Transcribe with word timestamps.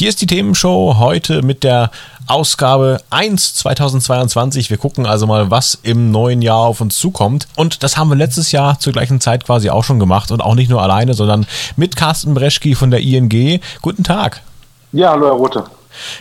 Hier 0.00 0.08
ist 0.08 0.22
die 0.22 0.26
Themenshow 0.26 0.96
heute 0.98 1.42
mit 1.42 1.62
der 1.62 1.90
Ausgabe 2.26 3.02
1 3.10 3.52
2022. 3.56 4.70
Wir 4.70 4.78
gucken 4.78 5.04
also 5.04 5.26
mal, 5.26 5.50
was 5.50 5.78
im 5.82 6.10
neuen 6.10 6.40
Jahr 6.40 6.60
auf 6.60 6.80
uns 6.80 6.96
zukommt. 6.96 7.46
Und 7.54 7.82
das 7.82 7.98
haben 7.98 8.08
wir 8.08 8.16
letztes 8.16 8.50
Jahr 8.50 8.80
zur 8.80 8.94
gleichen 8.94 9.20
Zeit 9.20 9.44
quasi 9.44 9.68
auch 9.68 9.84
schon 9.84 9.98
gemacht. 9.98 10.30
Und 10.30 10.40
auch 10.40 10.54
nicht 10.54 10.70
nur 10.70 10.80
alleine, 10.80 11.12
sondern 11.12 11.46
mit 11.76 11.96
Carsten 11.96 12.32
Breschki 12.32 12.74
von 12.74 12.90
der 12.90 13.00
ING. 13.02 13.60
Guten 13.82 14.02
Tag. 14.02 14.40
Ja, 14.92 15.10
hallo 15.10 15.26
Herr 15.26 15.34
Rote. 15.34 15.64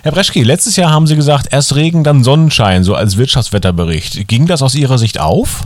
Herr 0.04 0.12
Breschki, 0.12 0.44
letztes 0.44 0.76
Jahr 0.76 0.92
haben 0.92 1.08
Sie 1.08 1.16
gesagt, 1.16 1.48
erst 1.50 1.74
Regen, 1.74 2.04
dann 2.04 2.26
Sonnenschein, 2.26 2.84
so 2.84 2.96
als 2.96 3.16
Wirtschaftswetterbericht. 3.16 4.28
Ging 4.28 4.46
das 4.46 4.62
aus 4.62 4.76
Ihrer 4.76 4.98
Sicht 4.98 5.22
auf? 5.22 5.62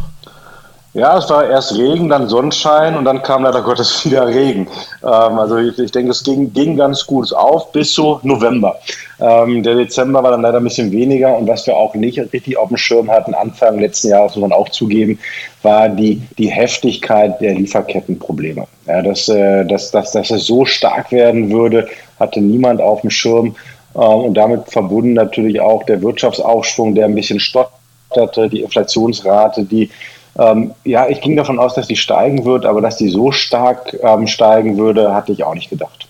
Ja, 0.95 1.17
es 1.17 1.27
war 1.27 1.49
erst 1.49 1.75
Regen, 1.75 2.07
dann 2.07 2.29
Sonnenschein 2.29 2.95
und 2.95 3.05
dann 3.05 3.23
kam 3.23 3.41
leider 3.43 3.63
Gottes 3.63 4.05
wieder 4.05 4.27
Regen. 4.27 4.67
Ähm, 5.01 5.39
also 5.39 5.57
ich, 5.57 5.77
ich, 5.79 5.91
denke, 5.91 6.11
es 6.11 6.23
ging, 6.23 6.53
ging 6.53 6.77
ganz 6.77 7.07
gut 7.07 7.33
auf 7.33 7.71
bis 7.71 7.93
zu 7.93 8.19
November. 8.21 8.75
Ähm, 9.19 9.63
der 9.63 9.73
Dezember 9.73 10.21
war 10.21 10.29
dann 10.29 10.43
leider 10.43 10.57
ein 10.57 10.63
bisschen 10.63 10.91
weniger 10.91 11.35
und 11.35 11.47
was 11.47 11.65
wir 11.65 11.75
auch 11.75 11.95
nicht 11.95 12.19
richtig 12.31 12.57
auf 12.57 12.67
dem 12.67 12.77
Schirm 12.77 13.09
hatten, 13.09 13.33
Anfang 13.33 13.79
letzten 13.79 14.09
Jahres, 14.09 14.35
muss 14.35 14.43
man 14.43 14.53
auch 14.53 14.69
zugeben, 14.69 15.17
war 15.63 15.89
die, 15.89 16.21
die 16.37 16.51
Heftigkeit 16.51 17.41
der 17.41 17.55
Lieferkettenprobleme. 17.55 18.67
Ja, 18.85 19.01
dass, 19.01 19.27
äh, 19.29 19.65
dass, 19.65 19.89
dass, 19.89 20.11
dass 20.11 20.29
es 20.29 20.45
so 20.45 20.63
stark 20.63 21.11
werden 21.11 21.49
würde, 21.49 21.87
hatte 22.19 22.39
niemand 22.39 22.81
auf 22.81 23.01
dem 23.01 23.09
Schirm. 23.09 23.55
Äh, 23.95 23.97
und 23.97 24.35
damit 24.35 24.69
verbunden 24.69 25.13
natürlich 25.13 25.59
auch 25.59 25.83
der 25.85 26.03
Wirtschaftsaufschwung, 26.03 26.93
der 26.93 27.05
ein 27.05 27.15
bisschen 27.15 27.39
stotterte, 27.39 28.47
die 28.47 28.61
Inflationsrate, 28.61 29.63
die 29.63 29.89
ähm, 30.37 30.73
ja, 30.83 31.07
ich 31.07 31.21
ging 31.21 31.35
davon 31.35 31.59
aus, 31.59 31.75
dass 31.75 31.87
die 31.87 31.95
steigen 31.95 32.45
wird, 32.45 32.65
aber 32.65 32.81
dass 32.81 32.97
die 32.97 33.09
so 33.09 33.31
stark 33.31 33.95
ähm, 34.01 34.27
steigen 34.27 34.77
würde, 34.77 35.13
hatte 35.13 35.31
ich 35.31 35.43
auch 35.43 35.53
nicht 35.53 35.69
gedacht. 35.69 36.07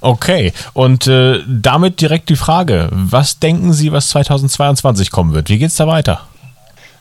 Okay, 0.00 0.52
und 0.72 1.06
äh, 1.06 1.40
damit 1.48 2.00
direkt 2.00 2.28
die 2.28 2.36
Frage, 2.36 2.88
was 2.92 3.38
denken 3.38 3.72
Sie, 3.72 3.92
was 3.92 4.10
2022 4.10 5.10
kommen 5.10 5.34
wird? 5.34 5.48
Wie 5.48 5.58
geht 5.58 5.68
es 5.68 5.76
da 5.76 5.86
weiter? 5.86 6.20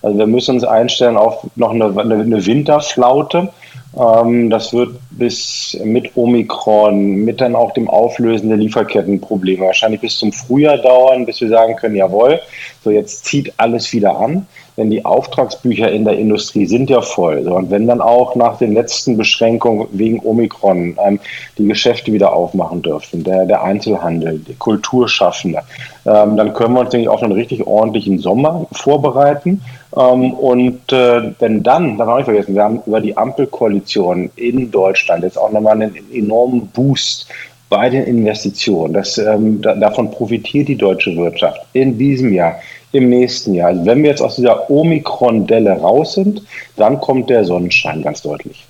Also 0.01 0.17
wir 0.17 0.27
müssen 0.27 0.55
uns 0.55 0.63
einstellen 0.63 1.15
auf 1.15 1.47
noch 1.55 1.71
eine, 1.71 1.85
eine 1.85 2.45
Winterflaute. 2.45 3.49
Ähm, 3.97 4.49
das 4.49 4.73
wird 4.73 4.99
bis 5.11 5.77
mit 5.83 6.11
Omikron, 6.15 7.23
mit 7.23 7.41
dann 7.41 7.55
auch 7.55 7.73
dem 7.73 7.89
Auflösen 7.89 8.49
der 8.49 8.57
Lieferkettenprobleme 8.57 9.65
wahrscheinlich 9.65 10.01
bis 10.01 10.17
zum 10.17 10.33
Frühjahr 10.33 10.77
dauern, 10.77 11.25
bis 11.25 11.41
wir 11.41 11.49
sagen 11.49 11.75
können, 11.75 11.95
jawohl, 11.95 12.39
so 12.83 12.89
jetzt 12.89 13.25
zieht 13.25 13.53
alles 13.57 13.93
wieder 13.93 14.17
an 14.17 14.47
denn 14.77 14.89
die 14.89 15.05
Auftragsbücher 15.05 15.91
in 15.91 16.05
der 16.05 16.17
Industrie 16.17 16.65
sind 16.65 16.89
ja 16.89 17.01
voll. 17.01 17.47
und 17.47 17.69
wenn 17.69 17.87
dann 17.87 18.01
auch 18.01 18.35
nach 18.35 18.57
den 18.57 18.73
letzten 18.73 19.17
Beschränkungen 19.17 19.87
wegen 19.91 20.19
Omikron 20.19 20.97
ähm, 21.03 21.19
die 21.57 21.67
Geschäfte 21.67 22.11
wieder 22.11 22.33
aufmachen 22.33 22.81
dürfen, 22.81 23.23
der, 23.23 23.45
der 23.45 23.63
Einzelhandel, 23.63 24.39
die 24.39 24.55
Kulturschaffende, 24.55 25.59
ähm, 26.05 26.37
dann 26.37 26.53
können 26.53 26.73
wir 26.73 26.81
uns, 26.81 26.89
denke 26.89 27.03
ich, 27.03 27.09
auf 27.09 27.23
einen 27.23 27.33
richtig 27.33 27.65
ordentlichen 27.65 28.19
Sommer 28.19 28.65
vorbereiten. 28.71 29.61
Ähm, 29.95 30.33
und 30.33 30.91
äh, 30.91 31.31
wenn 31.39 31.63
dann, 31.63 31.97
darf 31.97 32.09
ich 32.09 32.15
nicht 32.15 32.25
vergessen, 32.25 32.55
wir 32.55 32.63
haben 32.63 32.81
über 32.85 32.99
die 32.99 33.15
Ampelkoalition 33.15 34.31
in 34.35 34.71
Deutschland 34.71 35.23
jetzt 35.23 35.37
auch 35.37 35.51
nochmal 35.51 35.81
einen 35.81 35.95
enormen 36.11 36.67
Boost 36.67 37.27
bei 37.69 37.89
den 37.89 38.03
Investitionen. 38.03 38.93
Das, 38.93 39.17
ähm, 39.17 39.61
da, 39.61 39.75
davon 39.75 40.11
profitiert 40.11 40.67
die 40.67 40.75
deutsche 40.75 41.15
Wirtschaft 41.15 41.61
in 41.73 41.97
diesem 41.97 42.33
Jahr 42.33 42.59
im 42.93 43.09
nächsten 43.09 43.53
Jahr. 43.53 43.69
Also 43.69 43.85
wenn 43.85 44.01
wir 44.03 44.09
jetzt 44.09 44.21
aus 44.21 44.35
dieser 44.35 44.69
Omikron-Delle 44.69 45.73
raus 45.73 46.13
sind, 46.13 46.41
dann 46.77 47.01
kommt 47.01 47.29
der 47.29 47.43
Sonnenschein 47.43 48.01
ganz 48.01 48.21
deutlich. 48.21 48.65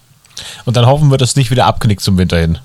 Und 0.66 0.76
dann 0.76 0.88
hoffen 0.88 1.12
wir, 1.12 1.18
dass 1.18 1.32
es 1.32 1.36
nicht 1.36 1.52
wieder 1.52 1.66
abknickt 1.66 2.02
zum 2.02 2.18
Winter 2.18 2.38
hin. 2.38 2.58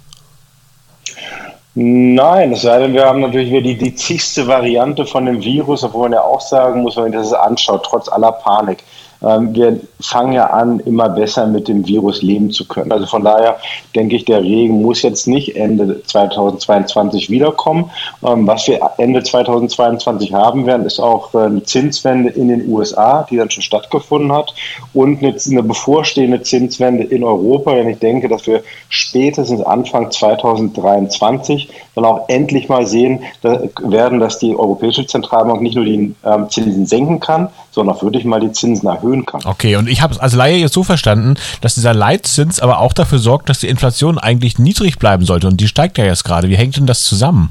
Nein, 1.74 2.52
es 2.52 2.62
sei 2.62 2.78
denn, 2.80 2.92
wir 2.92 3.04
haben 3.04 3.20
natürlich 3.20 3.50
wieder 3.50 3.62
die, 3.62 3.76
die 3.76 3.94
zigste 3.94 4.46
Variante 4.46 5.06
von 5.06 5.26
dem 5.26 5.40
Virus, 5.40 5.84
obwohl 5.84 6.08
man 6.08 6.12
ja 6.12 6.22
auch 6.22 6.40
sagen 6.40 6.82
muss, 6.82 6.96
wenn 6.96 7.04
man 7.04 7.12
das 7.12 7.32
anschaut, 7.32 7.84
trotz 7.84 8.08
aller 8.08 8.32
Panik. 8.32 8.78
Ähm, 9.22 9.54
wir 9.54 9.80
fangen 10.00 10.32
ja 10.32 10.46
an, 10.50 10.80
immer 10.80 11.08
besser 11.08 11.46
mit 11.46 11.68
dem 11.68 11.86
Virus 11.86 12.22
leben 12.22 12.50
zu 12.50 12.66
können. 12.66 12.92
Also 12.92 13.06
von 13.06 13.24
daher 13.24 13.56
denke 13.94 14.16
ich, 14.16 14.24
der 14.24 14.42
Regen 14.42 14.82
muss 14.82 15.02
jetzt 15.02 15.26
nicht 15.26 15.56
Ende 15.56 16.02
2022 16.04 17.30
wiederkommen. 17.30 17.90
Ähm, 18.24 18.46
was 18.46 18.68
wir 18.68 18.90
Ende 18.98 19.22
2022 19.22 20.32
haben 20.32 20.66
werden, 20.66 20.86
ist 20.86 21.00
auch 21.00 21.34
äh, 21.34 21.38
eine 21.38 21.62
Zinswende 21.64 22.30
in 22.30 22.48
den 22.48 22.68
USA, 22.68 23.26
die 23.28 23.36
dann 23.36 23.50
schon 23.50 23.62
stattgefunden 23.62 24.32
hat, 24.32 24.54
und 24.94 25.22
eine, 25.22 25.62
bevorstehende 25.62 26.42
Zinswende 26.42 27.04
in 27.04 27.24
Europa. 27.24 27.74
Denn 27.74 27.88
ich 27.88 27.98
denke, 27.98 28.28
dass 28.28 28.46
wir 28.46 28.62
spätestens 28.88 29.62
Anfang 29.62 30.10
2023 30.10 31.68
dann 31.94 32.04
auch 32.04 32.28
endlich 32.28 32.68
mal 32.68 32.86
sehen 32.86 33.20
werden, 33.42 34.20
dass 34.20 34.38
die 34.38 34.56
Europäische 34.56 35.06
Zentralbank 35.06 35.60
nicht 35.60 35.74
nur 35.74 35.84
die 35.84 36.14
ähm, 36.24 36.48
Zinsen 36.48 36.86
senken 36.86 37.18
kann, 37.18 37.48
sondern 37.72 37.96
auch 37.96 38.02
wirklich 38.02 38.24
mal 38.24 38.40
die 38.40 38.52
Zinsen 38.52 38.88
erhöhen 38.88 39.07
erhöhen 39.08 39.26
kann. 39.26 39.40
Okay, 39.44 39.76
und 39.76 39.88
ich 39.88 40.02
habe 40.02 40.14
es 40.14 40.20
als 40.20 40.34
Laie 40.34 40.56
jetzt 40.56 40.74
so 40.74 40.84
verstanden, 40.84 41.34
dass 41.60 41.74
dieser 41.74 41.94
Leitzins 41.94 42.60
aber 42.60 42.78
auch 42.78 42.92
dafür 42.92 43.18
sorgt, 43.18 43.48
dass 43.48 43.60
die 43.60 43.68
Inflation 43.68 44.18
eigentlich 44.18 44.58
niedrig 44.58 44.98
bleiben 44.98 45.24
sollte 45.24 45.46
und 45.46 45.60
die 45.60 45.68
steigt 45.68 45.98
ja 45.98 46.04
jetzt 46.04 46.24
gerade. 46.24 46.48
Wie 46.48 46.56
hängt 46.56 46.76
denn 46.76 46.86
das 46.86 47.04
zusammen? 47.04 47.50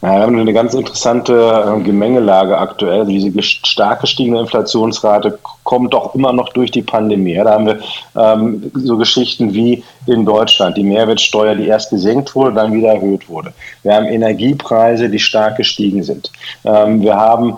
wir 0.00 0.10
haben 0.10 0.38
eine 0.38 0.52
ganz 0.52 0.74
interessante 0.74 1.64
ähm, 1.66 1.82
Gemengelage 1.82 2.58
aktuell. 2.58 3.00
Also 3.00 3.10
diese 3.10 3.42
stark 3.42 4.02
gestiegene 4.02 4.40
Inflationsrate 4.40 5.38
kommt 5.62 5.94
doch 5.94 6.14
immer 6.14 6.30
noch 6.34 6.50
durch 6.50 6.70
die 6.70 6.82
Pandemie. 6.82 7.36
Da 7.36 7.52
haben 7.52 7.64
wir 7.64 7.78
ähm, 8.14 8.70
so 8.74 8.98
Geschichten 8.98 9.54
wie 9.54 9.82
in 10.06 10.26
Deutschland, 10.26 10.76
die 10.76 10.82
Mehrwertsteuer, 10.82 11.54
die 11.54 11.68
erst 11.68 11.88
gesenkt 11.88 12.34
wurde, 12.34 12.56
dann 12.56 12.74
wieder 12.74 12.92
erhöht 12.92 13.30
wurde. 13.30 13.54
Wir 13.82 13.94
haben 13.94 14.04
Energiepreise, 14.04 15.08
die 15.08 15.18
stark 15.18 15.56
gestiegen 15.56 16.02
sind. 16.02 16.30
Ähm, 16.66 17.00
wir 17.00 17.16
haben 17.16 17.54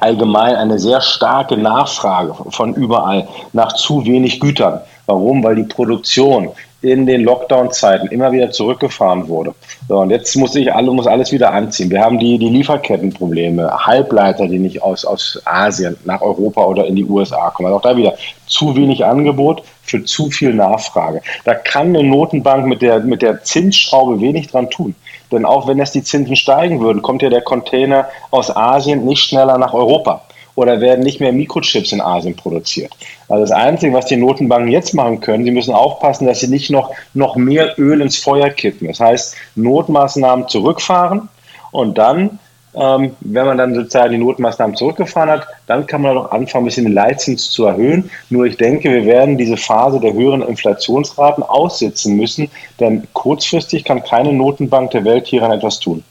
allgemein 0.00 0.56
eine 0.56 0.78
sehr 0.78 1.00
starke 1.00 1.56
Nachfrage 1.56 2.34
von 2.50 2.74
überall 2.74 3.26
nach 3.52 3.72
zu 3.74 4.04
wenig 4.04 4.40
Gütern. 4.40 4.80
Warum? 5.06 5.42
Weil 5.44 5.56
die 5.56 5.62
Produktion 5.62 6.50
in 6.82 7.06
den 7.06 7.22
Lockdown-Zeiten 7.22 8.08
immer 8.08 8.30
wieder 8.32 8.50
zurückgefahren 8.50 9.28
wurde. 9.28 9.54
So, 9.88 9.98
und 9.98 10.10
jetzt 10.10 10.36
muss 10.36 10.54
ich 10.54 10.72
alle, 10.72 10.90
muss 10.90 11.06
alles 11.06 11.32
wieder 11.32 11.52
anziehen. 11.52 11.90
Wir 11.90 12.00
haben 12.00 12.18
die, 12.18 12.38
die 12.38 12.48
Lieferkettenprobleme, 12.48 13.70
Halbleiter, 13.86 14.46
die 14.46 14.58
nicht 14.58 14.82
aus, 14.82 15.04
aus 15.04 15.40
Asien 15.44 15.96
nach 16.04 16.20
Europa 16.20 16.64
oder 16.64 16.86
in 16.86 16.96
die 16.96 17.04
USA 17.04 17.50
kommen. 17.50 17.66
Also 17.66 17.78
auch 17.78 17.82
da 17.82 17.96
wieder 17.96 18.14
zu 18.46 18.76
wenig 18.76 19.04
Angebot 19.04 19.62
für 19.82 20.04
zu 20.04 20.30
viel 20.30 20.52
Nachfrage. 20.52 21.22
Da 21.44 21.54
kann 21.54 21.88
eine 21.88 22.04
Notenbank 22.04 22.66
mit 22.66 22.82
der, 22.82 23.00
mit 23.00 23.22
der 23.22 23.42
Zinsschraube 23.42 24.20
wenig 24.20 24.48
dran 24.48 24.68
tun. 24.70 24.94
Denn 25.32 25.44
auch 25.44 25.66
wenn 25.66 25.78
jetzt 25.78 25.94
die 25.94 26.02
Zinsen 26.02 26.36
steigen 26.36 26.80
würden, 26.80 27.02
kommt 27.02 27.22
ja 27.22 27.30
der 27.30 27.42
Container 27.42 28.08
aus 28.30 28.54
Asien 28.54 29.04
nicht 29.04 29.22
schneller 29.22 29.58
nach 29.58 29.74
Europa 29.74 30.22
oder 30.54 30.80
werden 30.80 31.04
nicht 31.04 31.20
mehr 31.20 31.32
Mikrochips 31.32 31.92
in 31.92 32.00
Asien 32.00 32.34
produziert. 32.34 32.92
Also 33.28 33.42
das 33.42 33.52
Einzige, 33.52 33.92
was 33.92 34.06
die 34.06 34.16
Notenbanken 34.16 34.70
jetzt 34.70 34.94
machen 34.94 35.20
können, 35.20 35.44
sie 35.44 35.50
müssen 35.50 35.74
aufpassen, 35.74 36.26
dass 36.26 36.40
sie 36.40 36.48
nicht 36.48 36.70
noch, 36.70 36.92
noch 37.14 37.36
mehr 37.36 37.78
Öl 37.78 38.00
ins 38.00 38.16
Feuer 38.16 38.50
kippen. 38.50 38.88
Das 38.88 39.00
heißt, 39.00 39.36
Notmaßnahmen 39.54 40.48
zurückfahren 40.48 41.28
und 41.72 41.98
dann 41.98 42.38
ähm, 42.76 43.16
wenn 43.20 43.46
man 43.46 43.58
dann 43.58 43.74
sozusagen 43.74 44.12
die 44.12 44.18
Notmaßnahmen 44.18 44.76
zurückgefahren 44.76 45.30
hat, 45.30 45.46
dann 45.66 45.86
kann 45.86 46.02
man 46.02 46.14
doch 46.14 46.30
anfangen, 46.30 46.64
ein 46.64 46.66
bisschen 46.66 46.84
den 46.84 46.92
Leitzins 46.92 47.50
zu 47.50 47.64
erhöhen. 47.64 48.10
Nur 48.28 48.44
ich 48.44 48.56
denke, 48.56 48.90
wir 48.90 49.06
werden 49.06 49.38
diese 49.38 49.56
Phase 49.56 49.98
der 49.98 50.12
höheren 50.12 50.42
Inflationsraten 50.42 51.42
aussitzen 51.42 52.16
müssen, 52.16 52.50
denn 52.78 53.06
kurzfristig 53.14 53.84
kann 53.84 54.02
keine 54.04 54.32
Notenbank 54.32 54.90
der 54.90 55.04
Welt 55.04 55.26
hieran 55.26 55.52
etwas 55.52 55.80
tun. 55.80 56.04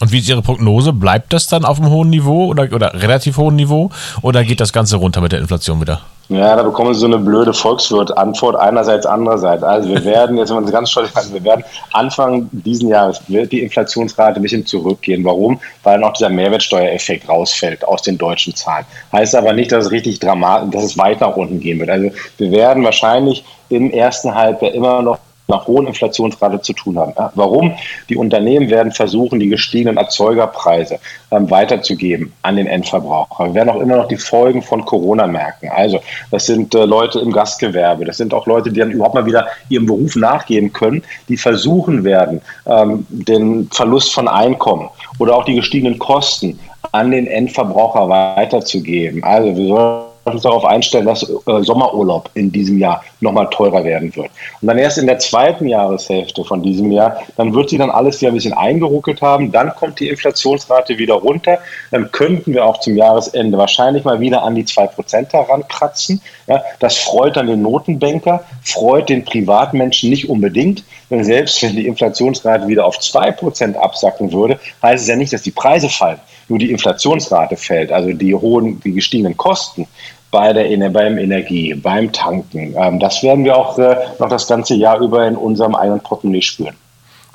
Und 0.00 0.12
wie 0.12 0.18
ist 0.18 0.28
Ihre 0.28 0.42
Prognose? 0.42 0.92
Bleibt 0.92 1.32
das 1.32 1.46
dann 1.46 1.64
auf 1.64 1.78
einem 1.78 1.90
hohen 1.90 2.10
Niveau 2.10 2.46
oder, 2.46 2.68
oder 2.72 3.02
relativ 3.02 3.36
hohen 3.36 3.56
Niveau 3.56 3.90
oder 4.22 4.44
geht 4.44 4.60
das 4.60 4.72
Ganze 4.72 4.96
runter 4.96 5.20
mit 5.20 5.32
der 5.32 5.40
Inflation 5.40 5.80
wieder? 5.80 6.00
Ja, 6.30 6.54
da 6.54 6.62
bekommen 6.62 6.94
Sie 6.94 7.00
so 7.00 7.06
eine 7.06 7.18
blöde 7.18 7.52
Volkswirt-Antwort 7.52 8.54
einerseits, 8.54 9.04
andererseits. 9.04 9.64
Also 9.64 9.88
wir 9.88 10.04
werden, 10.04 10.38
jetzt 10.38 10.50
wenn 10.50 10.62
man 10.62 10.70
ganz 10.70 10.92
stolz 10.92 11.10
also 11.16 11.34
wir 11.34 11.42
werden 11.42 11.64
Anfang 11.92 12.48
diesen 12.52 12.88
Jahres 12.88 13.20
wird 13.26 13.50
die 13.50 13.60
Inflationsrate 13.60 14.36
ein 14.36 14.42
bisschen 14.42 14.64
zurückgehen. 14.64 15.24
Warum? 15.24 15.60
Weil 15.82 15.98
noch 15.98 16.12
dieser 16.12 16.28
Mehrwertsteuereffekt 16.28 17.28
rausfällt 17.28 17.84
aus 17.84 18.02
den 18.02 18.16
deutschen 18.16 18.54
Zahlen. 18.54 18.86
Heißt 19.10 19.34
aber 19.34 19.52
nicht, 19.52 19.72
dass 19.72 19.86
es 19.86 19.90
richtig 19.90 20.20
dramatisch, 20.20 20.70
dass 20.70 20.84
es 20.84 20.98
weit 20.98 21.20
nach 21.20 21.34
unten 21.36 21.58
gehen 21.58 21.80
wird. 21.80 21.90
Also 21.90 22.12
wir 22.38 22.52
werden 22.52 22.84
wahrscheinlich 22.84 23.44
im 23.68 23.90
ersten 23.90 24.32
Halbjahr 24.32 24.72
immer 24.72 25.02
noch 25.02 25.18
einer 25.50 25.66
hohen 25.66 25.86
Inflationsrate 25.86 26.60
zu 26.60 26.72
tun 26.72 26.98
haben. 26.98 27.12
Warum? 27.34 27.74
Die 28.08 28.16
Unternehmen 28.16 28.70
werden 28.70 28.92
versuchen, 28.92 29.40
die 29.40 29.48
gestiegenen 29.48 29.96
Erzeugerpreise 29.96 30.98
ähm, 31.30 31.50
weiterzugeben 31.50 32.32
an 32.42 32.56
den 32.56 32.66
Endverbraucher. 32.66 33.46
Wir 33.46 33.54
werden 33.54 33.70
auch 33.70 33.80
immer 33.80 33.96
noch 33.96 34.08
die 34.08 34.16
Folgen 34.16 34.62
von 34.62 34.84
Corona 34.84 35.26
merken. 35.26 35.68
Also 35.68 36.00
das 36.30 36.46
sind 36.46 36.74
äh, 36.74 36.84
Leute 36.84 37.20
im 37.20 37.32
Gastgewerbe, 37.32 38.04
das 38.04 38.16
sind 38.16 38.34
auch 38.34 38.46
Leute, 38.46 38.70
die 38.70 38.80
dann 38.80 38.90
überhaupt 38.90 39.14
mal 39.14 39.26
wieder 39.26 39.46
ihrem 39.68 39.86
Beruf 39.86 40.16
nachgehen 40.16 40.72
können, 40.72 41.02
die 41.28 41.36
versuchen 41.36 42.04
werden, 42.04 42.40
ähm, 42.66 43.06
den 43.08 43.68
Verlust 43.70 44.12
von 44.12 44.28
Einkommen 44.28 44.88
oder 45.18 45.36
auch 45.36 45.44
die 45.44 45.54
gestiegenen 45.54 45.98
Kosten 45.98 46.58
an 46.92 47.10
den 47.10 47.26
Endverbraucher 47.26 48.08
weiterzugeben. 48.08 49.22
Also 49.22 49.56
wir 49.56 49.66
sollen 49.66 50.09
uns 50.24 50.42
darauf 50.42 50.64
einstellen, 50.64 51.06
dass 51.06 51.22
äh, 51.22 51.62
Sommerurlaub 51.62 52.30
in 52.34 52.52
diesem 52.52 52.78
Jahr 52.78 53.02
nochmal 53.20 53.48
teurer 53.50 53.84
werden 53.84 54.14
wird. 54.14 54.30
Und 54.60 54.68
dann 54.68 54.78
erst 54.78 54.98
in 54.98 55.06
der 55.06 55.18
zweiten 55.18 55.66
Jahreshälfte 55.66 56.44
von 56.44 56.62
diesem 56.62 56.92
Jahr, 56.92 57.22
dann 57.36 57.54
wird 57.54 57.70
sie 57.70 57.78
dann 57.78 57.90
alles 57.90 58.20
wieder 58.20 58.30
ein 58.30 58.34
bisschen 58.34 58.52
eingeruckelt 58.52 59.22
haben. 59.22 59.50
Dann 59.52 59.74
kommt 59.74 60.00
die 60.00 60.08
Inflationsrate 60.08 60.98
wieder 60.98 61.14
runter. 61.14 61.58
Dann 61.90 62.10
könnten 62.12 62.52
wir 62.52 62.64
auch 62.64 62.80
zum 62.80 62.96
Jahresende 62.96 63.56
wahrscheinlich 63.58 64.04
mal 64.04 64.20
wieder 64.20 64.42
an 64.42 64.54
die 64.54 64.64
2% 64.64 65.32
herankratzen. 65.32 66.20
Ja, 66.46 66.62
das 66.78 66.96
freut 66.98 67.36
dann 67.36 67.46
den 67.46 67.62
Notenbanker, 67.62 68.44
freut 68.62 69.08
den 69.08 69.24
Privatmenschen 69.24 70.10
nicht 70.10 70.28
unbedingt. 70.28 70.84
Denn 71.10 71.24
selbst 71.24 71.62
wenn 71.62 71.76
die 71.76 71.86
Inflationsrate 71.86 72.68
wieder 72.68 72.84
auf 72.84 72.98
2% 72.98 73.74
absacken 73.74 74.32
würde, 74.32 74.60
heißt 74.82 75.02
es 75.02 75.08
ja 75.08 75.16
nicht, 75.16 75.32
dass 75.32 75.42
die 75.42 75.50
Preise 75.50 75.88
fallen 75.88 76.20
nur 76.50 76.58
die 76.58 76.70
Inflationsrate 76.70 77.56
fällt, 77.56 77.92
also 77.92 78.12
die 78.12 78.34
hohen, 78.34 78.80
die 78.80 78.92
gestiegenen 78.92 79.36
Kosten 79.36 79.86
bei 80.30 80.52
der, 80.52 80.90
beim 80.90 81.18
Energie, 81.18 81.74
beim 81.74 82.12
Tanken, 82.12 82.74
ähm, 82.76 83.00
das 83.00 83.22
werden 83.22 83.44
wir 83.44 83.56
auch 83.56 83.78
äh, 83.78 83.96
noch 84.18 84.28
das 84.28 84.46
ganze 84.46 84.74
Jahr 84.74 85.00
über 85.00 85.26
in 85.26 85.36
unserem 85.36 85.74
eigenen 85.74 86.00
Portemonnaie 86.00 86.42
spüren. 86.42 86.76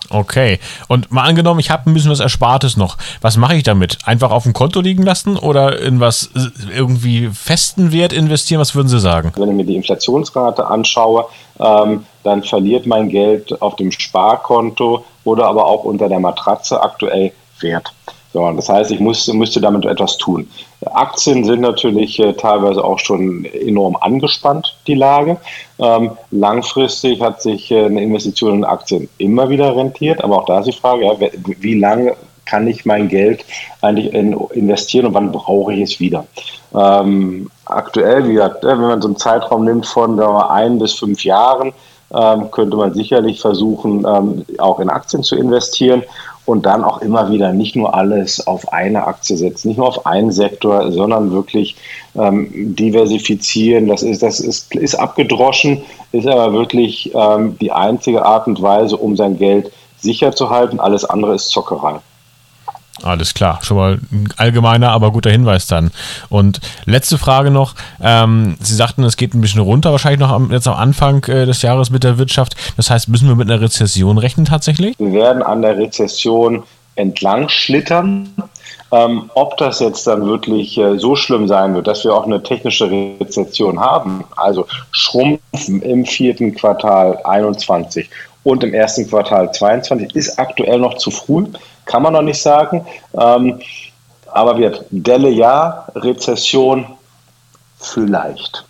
Okay. 0.09 0.59
Und 0.87 1.11
mal 1.11 1.23
angenommen, 1.23 1.59
ich 1.59 1.71
habe 1.71 1.89
ein 1.89 1.93
bisschen 1.93 2.11
was 2.11 2.19
Erspartes 2.19 2.77
noch. 2.77 2.97
Was 3.21 3.37
mache 3.37 3.55
ich 3.55 3.63
damit? 3.63 3.97
Einfach 4.05 4.31
auf 4.31 4.43
dem 4.43 4.53
Konto 4.53 4.81
liegen 4.81 5.03
lassen 5.03 5.37
oder 5.37 5.81
in 5.81 5.99
was 5.99 6.29
äh, 6.35 6.75
irgendwie 6.75 7.29
festen 7.33 7.91
Wert 7.91 8.13
investieren? 8.13 8.61
Was 8.61 8.75
würden 8.75 8.87
Sie 8.87 8.99
sagen? 8.99 9.31
Wenn 9.35 9.49
ich 9.49 9.55
mir 9.55 9.65
die 9.65 9.75
Inflationsrate 9.75 10.67
anschaue, 10.67 11.25
ähm, 11.59 12.05
dann 12.23 12.43
verliert 12.43 12.85
mein 12.85 13.09
Geld 13.09 13.61
auf 13.61 13.75
dem 13.75 13.91
Sparkonto 13.91 15.05
oder 15.23 15.47
aber 15.47 15.65
auch 15.65 15.83
unter 15.83 16.07
der 16.07 16.19
Matratze 16.19 16.81
aktuell 16.81 17.31
Wert. 17.59 17.91
So, 18.35 18.51
das 18.51 18.67
heißt, 18.67 18.91
ich 18.91 18.99
muss, 18.99 19.31
müsste 19.31 19.61
damit 19.61 19.85
etwas 19.85 20.17
tun. 20.17 20.45
Aktien 20.87 21.45
sind 21.45 21.61
natürlich 21.61 22.19
äh, 22.19 22.33
teilweise 22.33 22.83
auch 22.83 22.99
schon 22.99 23.45
enorm 23.45 23.95
angespannt, 23.95 24.75
die 24.87 24.95
Lage. 24.95 25.37
Ähm, 25.79 26.11
langfristig 26.31 27.21
hat 27.21 27.41
sich 27.41 27.71
äh, 27.71 27.85
eine 27.85 28.03
Investition 28.03 28.55
in 28.55 28.65
Aktien 28.65 29.07
immer 29.19 29.47
wieder 29.49 29.73
rentiert, 29.73 30.21
aber 30.21 30.39
auch 30.39 30.45
da 30.47 30.59
ist 30.59 30.65
die 30.65 30.73
Frage, 30.73 31.05
ja, 31.05 31.13
wie 31.61 31.79
lange 31.79 32.17
kann 32.43 32.67
ich 32.67 32.85
mein 32.85 33.07
Geld 33.07 33.45
eigentlich 33.79 34.13
in, 34.13 34.33
investieren 34.53 35.05
und 35.05 35.13
wann 35.13 35.31
brauche 35.31 35.73
ich 35.73 35.93
es 35.93 35.99
wieder? 36.01 36.25
Ähm, 36.77 37.49
aktuell, 37.63 38.27
wie 38.27 38.33
gesagt, 38.33 38.65
wenn 38.65 38.81
man 38.81 39.01
so 39.01 39.07
einen 39.07 39.15
Zeitraum 39.15 39.63
nimmt 39.63 39.85
von 39.85 40.17
wir, 40.17 40.51
ein 40.51 40.77
bis 40.77 40.93
fünf 40.95 41.23
Jahren, 41.23 41.71
ähm, 42.13 42.51
könnte 42.51 42.75
man 42.75 42.93
sicherlich 42.93 43.39
versuchen, 43.39 44.05
ähm, 44.05 44.45
auch 44.57 44.81
in 44.81 44.89
Aktien 44.89 45.23
zu 45.23 45.37
investieren 45.37 46.03
und 46.45 46.65
dann 46.65 46.83
auch 46.83 47.01
immer 47.01 47.31
wieder 47.31 47.51
nicht 47.51 47.75
nur 47.75 47.95
alles 47.95 48.45
auf 48.45 48.71
eine 48.71 49.07
Aktie 49.07 49.35
setzen, 49.35 49.69
nicht 49.69 49.77
nur 49.77 49.87
auf 49.87 50.05
einen 50.05 50.31
Sektor, 50.31 50.91
sondern 50.91 51.31
wirklich 51.31 51.75
ähm, 52.15 52.49
diversifizieren. 52.75 53.87
Das 53.87 54.03
ist, 54.03 54.21
das 54.21 54.39
ist, 54.39 54.73
ist 54.75 54.95
abgedroschen, 54.95 55.83
ist 56.11 56.27
aber 56.27 56.53
wirklich 56.53 57.11
ähm, 57.13 57.57
die 57.59 57.71
einzige 57.71 58.25
Art 58.25 58.47
und 58.47 58.61
Weise, 58.61 58.97
um 58.97 59.15
sein 59.15 59.37
Geld 59.37 59.71
sicher 59.97 60.33
zu 60.33 60.49
halten. 60.49 60.79
Alles 60.79 61.05
andere 61.05 61.35
ist 61.35 61.49
Zockerei. 61.49 61.99
Alles 63.03 63.33
klar, 63.33 63.59
schon 63.61 63.77
mal 63.77 63.99
ein 64.11 64.29
allgemeiner, 64.37 64.91
aber 64.91 65.11
guter 65.11 65.29
Hinweis 65.29 65.67
dann. 65.67 65.91
Und 66.29 66.61
letzte 66.85 67.17
Frage 67.17 67.51
noch. 67.51 67.75
Ähm, 68.01 68.55
Sie 68.61 68.73
sagten, 68.73 69.03
es 69.03 69.17
geht 69.17 69.33
ein 69.33 69.41
bisschen 69.41 69.61
runter, 69.61 69.91
wahrscheinlich 69.91 70.21
noch 70.21 70.31
am, 70.31 70.51
jetzt 70.51 70.67
am 70.67 70.75
Anfang 70.75 71.23
äh, 71.25 71.45
des 71.45 71.61
Jahres 71.61 71.89
mit 71.89 72.03
der 72.03 72.17
Wirtschaft. 72.17 72.55
Das 72.77 72.89
heißt, 72.89 73.09
müssen 73.09 73.27
wir 73.27 73.35
mit 73.35 73.49
einer 73.49 73.61
Rezession 73.61 74.17
rechnen 74.17 74.45
tatsächlich? 74.45 74.95
Wir 74.97 75.11
werden 75.11 75.43
an 75.43 75.61
der 75.61 75.77
Rezession 75.77 76.63
entlang 76.95 77.49
schlittern. 77.49 78.29
Ähm, 78.91 79.29
ob 79.33 79.57
das 79.57 79.79
jetzt 79.79 80.07
dann 80.07 80.25
wirklich 80.25 80.77
äh, 80.77 80.97
so 80.97 81.15
schlimm 81.15 81.47
sein 81.47 81.73
wird, 81.75 81.87
dass 81.87 82.05
wir 82.05 82.13
auch 82.13 82.25
eine 82.25 82.41
technische 82.41 82.89
Rezession 82.89 83.79
haben, 83.79 84.23
also 84.37 84.67
Schrumpfen 84.91 85.81
im 85.81 86.05
vierten 86.05 86.55
Quartal 86.55 87.19
21 87.23 88.09
und 88.45 88.63
im 88.63 88.73
ersten 88.73 89.09
Quartal 89.09 89.51
22, 89.51 90.15
ist 90.15 90.39
aktuell 90.39 90.79
noch 90.79 90.97
zu 90.97 91.11
früh 91.11 91.47
kann 91.85 92.01
man 92.01 92.13
noch 92.13 92.21
nicht 92.21 92.41
sagen. 92.41 92.85
Ähm, 93.13 93.59
aber 94.31 94.57
wird 94.57 94.83
Delle 94.89 95.29
ja, 95.29 95.87
Rezession 95.95 96.85
vielleicht. 97.77 98.65